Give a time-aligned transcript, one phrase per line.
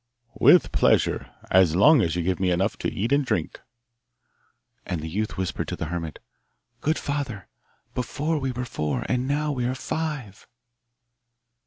[0.33, 3.61] 'With pleasure, as long as you give me enough to eat and drink.'
[4.83, 6.17] And the youth whispered to the hermit,
[6.79, 7.47] 'Good father,
[7.93, 10.47] before we were four, and now we are five.